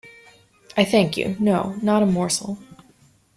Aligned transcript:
I 0.75 0.83
thank 0.83 1.15
you, 1.15 1.35
no, 1.39 1.75
not 1.79 2.01
a 2.01 2.07
morsel. 2.07 2.57